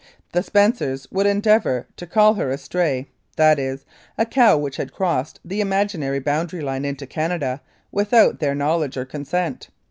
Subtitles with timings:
[0.31, 3.05] The Spencers would endeavour to call her a stray
[3.37, 3.85] that is,
[4.17, 9.05] a cow which had crossed the imaginary boundary line into Canada without their knowledge or
[9.05, 9.69] consent.